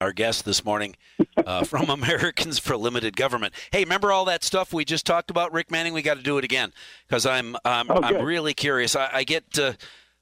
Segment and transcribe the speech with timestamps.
[0.00, 0.96] our guest this morning
[1.36, 3.52] uh, from Americans for Limited Government.
[3.72, 5.92] Hey, remember all that stuff we just talked about, Rick Manning?
[5.92, 6.72] We got to do it again
[7.06, 8.94] because I'm I'm, Oh, I'm really curious.
[8.94, 9.72] I, I get uh,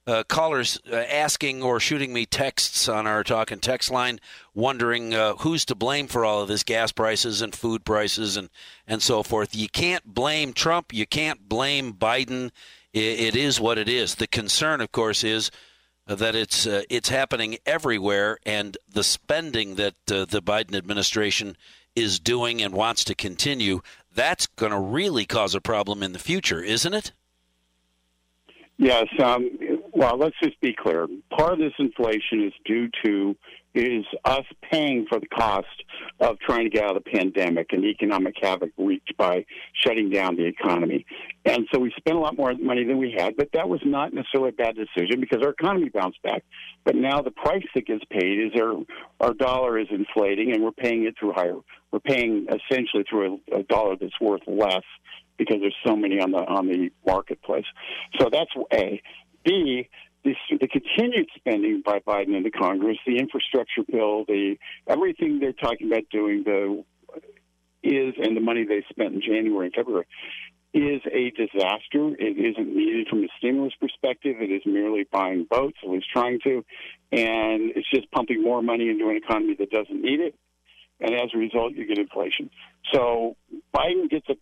[0.06, 4.20] uh, callers uh, asking or shooting me texts on our talk and text line,
[4.54, 8.48] wondering uh, who's to blame for all of this gas prices and food prices and
[8.86, 9.54] and so forth.
[9.54, 10.92] You can't blame Trump.
[10.92, 12.50] You can't blame Biden.
[12.94, 14.14] I it is what it is.
[14.14, 15.50] The concern, of course, is
[16.06, 21.56] that it's uh, it's happening everywhere, and the spending that uh, the Biden administration
[21.96, 23.80] is doing and wants to continue,
[24.14, 27.12] that's going to really cause a problem in the future, isn't it?
[28.78, 29.06] Yes.
[29.22, 29.50] Um,
[29.92, 31.08] well, let's just be clear.
[31.30, 33.34] Part of this inflation is due to
[33.76, 35.66] is us paying for the cost
[36.20, 39.44] of trying to get out of the pandemic and economic havoc wreaked by
[39.84, 41.04] shutting down the economy.
[41.44, 44.12] And so we spent a lot more money than we had, but that was not
[44.12, 46.44] necessarily a bad decision because our economy bounced back.
[46.84, 48.76] But now the price that gets paid is our
[49.20, 51.56] our dollar is inflating, and we're paying it through higher.
[51.90, 54.84] We're paying essentially through a, a dollar that's worth less
[55.36, 57.66] because there's so many on the on the marketplace.
[58.18, 59.02] So that's A.
[59.44, 59.88] B.
[60.26, 64.56] The, the continued spending by Biden and the Congress, the infrastructure bill, the
[64.88, 66.84] everything they're talking about doing, the
[67.84, 70.06] is and the money they spent in January and February
[70.74, 72.16] is a disaster.
[72.18, 74.36] It isn't needed from a stimulus perspective.
[74.40, 76.64] It is merely buying votes, at least trying to,
[77.12, 80.34] and it's just pumping more money into an economy that doesn't need it.
[80.98, 82.50] And as a result, you get inflation.
[82.92, 83.36] So
[83.72, 84.34] Biden gets a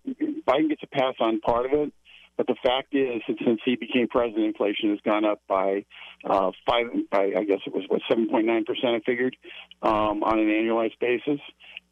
[0.49, 1.93] Biden gets a pass on part of it,
[2.37, 5.85] but the fact is that since he became president, inflation has gone up by
[6.25, 6.87] uh, five.
[7.11, 8.95] By I guess it was what seven point nine percent.
[8.95, 9.37] I figured
[9.83, 11.41] um, on an annualized basis.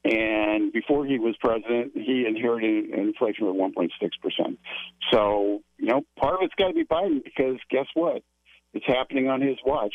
[0.05, 3.89] And before he was president, he inherited inflation of 1.6
[4.21, 4.59] percent.
[5.13, 8.23] So you know, part of it's got to be Biden because guess what?
[8.75, 9.95] It's happening on his watch.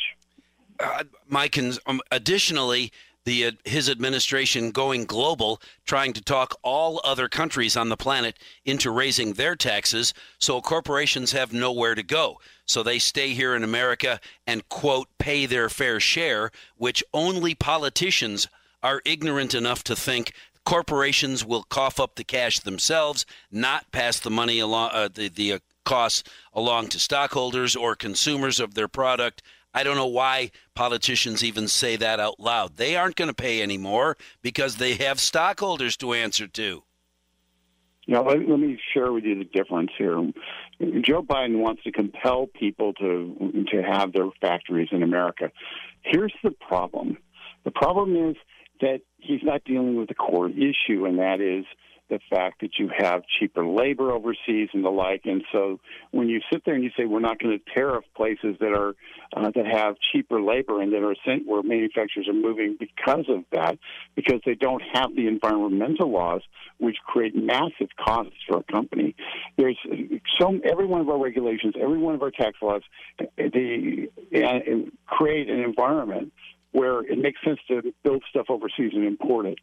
[0.80, 2.92] Uh, Mike, and um, additionally,
[3.24, 8.38] the uh, his administration going global, trying to talk all other countries on the planet
[8.64, 12.40] into raising their taxes, so corporations have nowhere to go.
[12.64, 18.48] So they stay here in America and quote pay their fair share, which only politicians
[18.82, 20.32] are ignorant enough to think
[20.64, 25.54] corporations will cough up the cash themselves, not pass the money along uh, the the
[25.54, 26.22] uh, costs
[26.52, 29.42] along to stockholders or consumers of their product.
[29.74, 32.76] I don't know why politicians even say that out loud.
[32.76, 36.82] They aren't going to pay anymore because they have stockholders to answer to.
[38.06, 40.32] Now, let, let me share with you the difference here.
[41.02, 45.50] Joe Biden wants to compel people to to have their factories in America.
[46.02, 47.18] Here's the problem.
[47.64, 48.36] The problem is
[48.80, 51.66] that he's not dealing with the core issue, and that is
[52.08, 55.22] the fact that you have cheaper labor overseas and the like.
[55.24, 55.80] And so
[56.10, 58.94] when you sit there and you say we're not going to tariff places that are
[59.36, 63.44] uh, that have cheaper labor and that are sent where manufacturers are moving because of
[63.52, 63.78] that,
[64.14, 66.42] because they don't have the environmental laws
[66.78, 69.14] which create massive costs for a company.
[69.56, 69.78] There's
[70.40, 72.82] so every one of our regulations, every one of our tax laws,
[73.36, 74.58] they uh,
[75.06, 76.32] create an environment
[76.72, 79.58] where it makes sense to build stuff overseas and import it.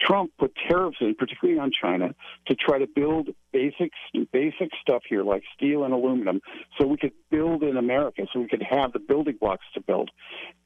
[0.00, 2.14] Trump put tariffs in, particularly on China,
[2.46, 3.90] to try to build basic
[4.32, 6.40] basic stuff here like steel and aluminum,
[6.78, 10.10] so we could build in America, so we could have the building blocks to build.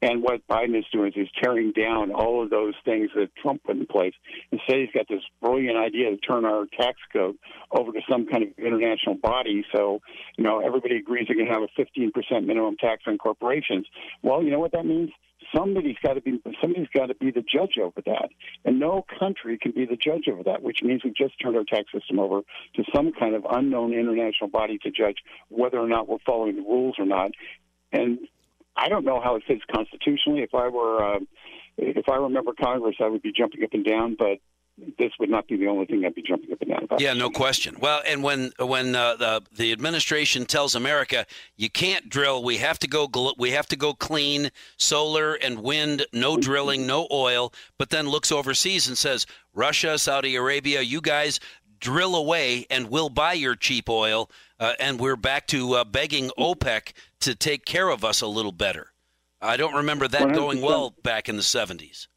[0.01, 3.63] And what Biden is doing is he's tearing down all of those things that Trump
[3.63, 4.13] put in place.
[4.51, 7.35] Instead, he's got this brilliant idea to turn our tax code
[7.71, 9.65] over to some kind of international body.
[9.73, 9.99] So,
[10.37, 13.85] you know, everybody agrees going to have a 15% minimum tax on corporations.
[14.21, 15.09] Well, you know what that means?
[15.55, 18.29] Somebody's got to be somebody's got to be the judge over that,
[18.65, 20.61] and no country can be the judge over that.
[20.61, 22.41] Which means we just turned our tax system over
[22.75, 25.17] to some kind of unknown international body to judge
[25.49, 27.31] whether or not we're following the rules or not.
[27.91, 28.19] And
[28.75, 30.41] I don't know how it fits constitutionally.
[30.41, 31.19] If I were uh,
[31.77, 34.39] if I remember Congress, I would be jumping up and down, but
[34.97, 36.99] this would not be the only thing I'd be jumping up and down about.
[36.99, 37.77] Yeah, no question.
[37.79, 41.25] Well, and when when uh, the the administration tells America
[41.55, 45.59] you can't drill, we have to go gl- we have to go clean, solar and
[45.59, 51.01] wind, no drilling, no oil, but then looks overseas and says Russia, Saudi Arabia, you
[51.01, 51.39] guys
[51.79, 56.31] drill away and we'll buy your cheap oil, uh, and we're back to uh, begging
[56.39, 58.87] OPEC to take care of us a little better.
[59.41, 60.35] I don't remember that 100%.
[60.35, 62.07] going well back in the 70s.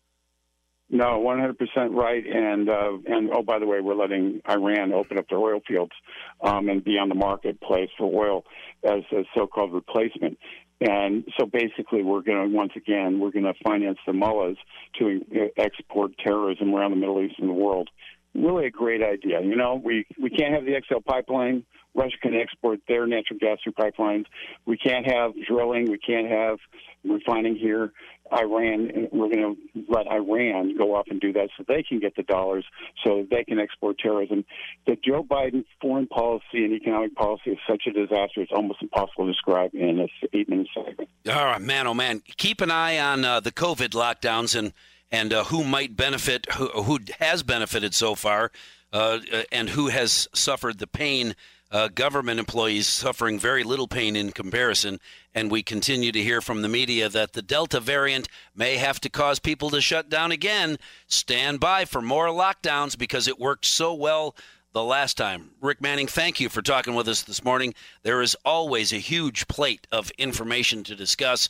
[0.88, 1.56] No, 100%
[1.94, 2.24] right.
[2.24, 5.92] And uh, and oh, by the way, we're letting Iran open up their oil fields
[6.40, 8.44] um, and be on the marketplace for oil
[8.84, 10.38] as a so-called replacement.
[10.80, 14.58] And so basically, we're going to once again we're going to finance the mullahs
[14.98, 17.90] to uh, export terrorism around the Middle East and the world.
[18.34, 19.40] really a great idea.
[19.40, 21.64] You know, we we can't have the XL pipeline.
[21.96, 24.26] Russia can export their natural gas through pipelines.
[24.66, 25.90] We can't have drilling.
[25.90, 26.58] We can't have
[27.04, 27.92] refining here.
[28.32, 32.16] Iran, we're going to let Iran go off and do that so they can get
[32.16, 32.64] the dollars,
[33.04, 34.44] so they can export terrorism.
[34.86, 39.26] The Joe Biden foreign policy and economic policy is such a disaster; it's almost impossible
[39.26, 41.08] to describe in a eight-minute segment.
[41.28, 44.72] All right, man, oh man, keep an eye on uh, the COVID lockdowns and
[45.12, 48.50] and uh, who might benefit, who, who has benefited so far,
[48.92, 49.18] uh,
[49.52, 51.34] and who has suffered the pain
[51.70, 55.00] uh, government employees suffering very little pain in comparison.
[55.34, 59.10] And we continue to hear from the media that the Delta variant may have to
[59.10, 60.78] cause people to shut down again.
[61.06, 64.34] Stand by for more lockdowns because it worked so well
[64.72, 65.50] the last time.
[65.60, 67.74] Rick Manning, thank you for talking with us this morning.
[68.02, 71.48] There is always a huge plate of information to discuss.